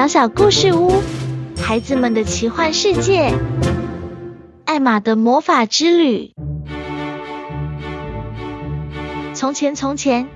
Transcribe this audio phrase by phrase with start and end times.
[0.00, 1.02] 小小故事屋，
[1.62, 3.34] 孩子们的奇幻世界，
[4.64, 6.32] 艾玛的魔法之旅。
[9.34, 10.26] 从前，从前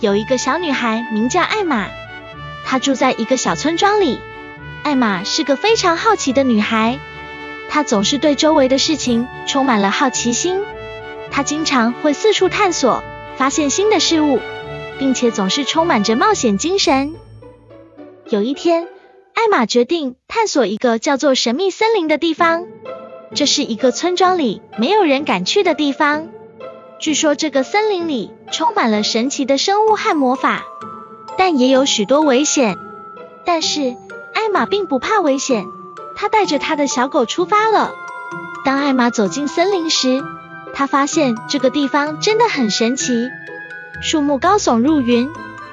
[0.00, 1.86] 有一个小女孩，名叫艾玛。
[2.66, 4.18] 她住在一个小村庄里。
[4.82, 6.98] 艾玛是个非常好奇的女孩，
[7.68, 10.62] 她总是对周围的事情充满了好奇心。
[11.30, 13.04] 她经常会四处探索，
[13.36, 14.40] 发现新的事物，
[14.98, 17.14] 并且总是充满着冒险精神。
[18.28, 18.88] 有一天，
[19.34, 22.66] 艾玛决定探索一个叫做神秘森林的地方。
[23.34, 26.28] 这是一个村庄里没有人敢去的地方。
[26.98, 30.64] 据说这个森林里充满了神奇的生物和魔法，
[31.36, 32.76] 但也有许多危险。
[33.44, 33.96] 但是
[34.34, 35.66] 艾玛并不怕危险，
[36.14, 37.94] 她带着她的小狗出发了。
[38.64, 40.22] 当艾玛走进森林时，
[40.74, 43.28] 她发现这个地方真的很神奇，
[44.02, 45.30] 树木高耸入云，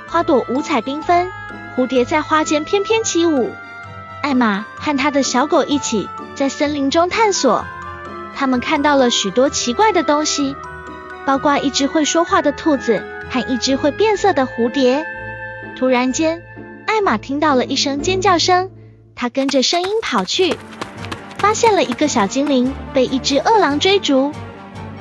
[0.08, 1.32] 花朵五彩缤纷。
[1.76, 3.52] 蝴蝶在花间翩翩起舞。
[4.22, 7.66] 艾玛和他的小狗一起在森林中探索，
[8.36, 10.56] 他们看到了许多奇怪的东西，
[11.26, 15.06] 包括一只会说话的兔子和一只会变色的蝴蝶。
[15.78, 16.42] 突然间，
[16.86, 18.70] 艾玛听到了一声尖叫声，
[19.16, 20.58] 她跟着声音跑去，
[21.38, 24.34] 发现了一个小精灵被一只饿狼追逐。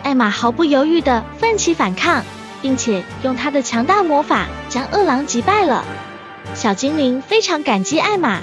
[0.04, 2.22] 艾玛毫不犹豫地奋起反抗，
[2.62, 5.84] 并且用她的强大魔法将饿狼击败了。
[6.54, 8.42] 小精灵非常感激艾玛，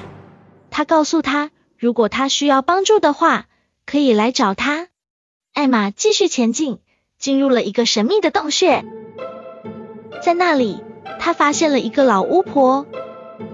[0.71, 3.45] 他告诉他，如果他需要帮助的话，
[3.85, 4.87] 可以来找他。
[5.53, 6.79] 艾玛继续前进，
[7.19, 8.85] 进入了一个神秘的洞穴，
[10.23, 10.81] 在那里，
[11.19, 12.85] 他发现了一个老巫婆。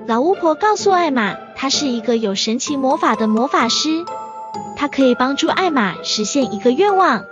[0.06, 4.06] 老巫婆告诉艾玛，她是一个有神奇魔法的魔法师，
[4.76, 7.24] 她可以帮助艾玛实现一个愿望。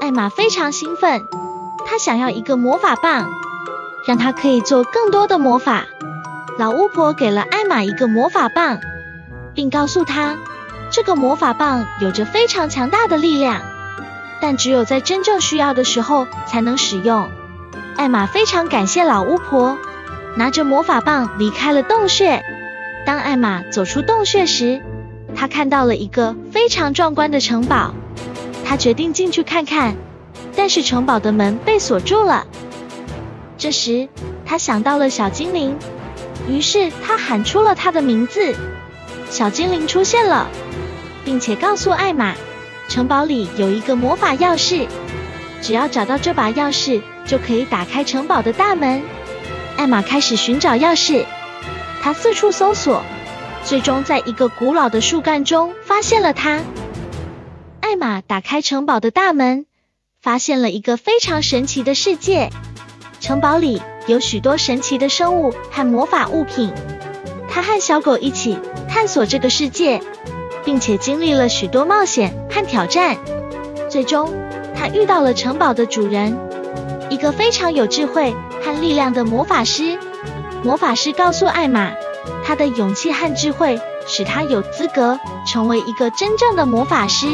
[0.00, 1.22] 艾玛非常兴奋，
[1.84, 3.32] 她想要一个魔法棒，
[4.06, 5.86] 让她可以做更多的魔法。
[6.60, 8.80] 老巫婆给了艾玛一个魔法棒，
[9.54, 10.36] 并告诉她，
[10.90, 13.62] 这个魔法棒有着非常强大的力量，
[14.42, 17.30] 但只有在真正需要的时候才能使用。
[17.96, 19.78] 艾玛非常感谢老巫婆，
[20.36, 22.42] 拿着魔法棒离开了洞穴。
[23.06, 24.82] 当艾玛走出洞穴时，
[25.34, 27.94] 她看到了一个非常壮观的城堡。
[28.66, 29.96] 她决定进去看看，
[30.54, 32.46] 但是城堡的门被锁住了。
[33.56, 34.10] 这时，
[34.44, 35.74] 她想到了小精灵。
[36.48, 38.54] 于是他喊出了他的名字，
[39.30, 40.48] 小精灵出现了，
[41.24, 42.34] 并且告诉艾玛，
[42.88, 44.88] 城堡里有一个魔法钥匙，
[45.62, 49.02] 只要找到这把钥匙，就可以打开城堡的大门。
[49.76, 51.24] 艾玛开始寻找钥匙，
[52.02, 53.02] 他四处搜索，
[53.64, 56.60] 最终在一个古老的树干中发现了它。
[57.80, 59.66] 艾玛打开城堡的大门，
[60.20, 62.50] 发现了一个非常神奇的世界，
[63.30, 63.80] 城堡里。
[64.08, 66.72] 有许多神奇的生物和魔法物品，
[67.48, 68.58] 他和小狗一起
[68.88, 70.00] 探索这个世界，
[70.64, 73.16] 并且经历了许多冒险和挑战。
[73.88, 74.34] 最终，
[74.74, 76.36] 他遇到了城堡的主人，
[77.08, 79.96] 一个非常有智慧和力量的魔法师。
[80.64, 81.92] 魔法师告诉艾玛，
[82.44, 87.28] 他的勇气和智慧使他有资格成为一个真正的魔法师。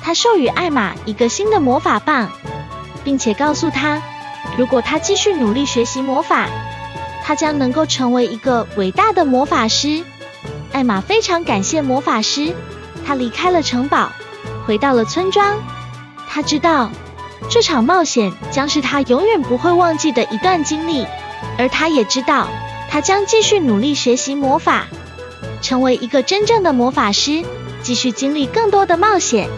[0.00, 2.28] 他授予艾玛一个新的魔法棒，
[3.02, 4.00] 并且告诉他。
[4.58, 6.48] 如果他继续努力学习魔法，
[7.22, 10.02] 他将能够成为一个伟大的魔法师。
[10.72, 12.54] 艾玛非常感谢魔法师，
[13.06, 14.12] 他离开了城堡，
[14.66, 15.58] 回到了村庄。
[16.28, 16.90] 他知道
[17.48, 21.06] 这场冒险将是他永远不会忘记的一段经历，
[21.58, 22.48] 而他也知道
[22.88, 24.86] 他将继续努力学习魔法，
[25.60, 27.44] 成为一个真正的魔法师，
[27.82, 29.48] 继续经历更多的冒险。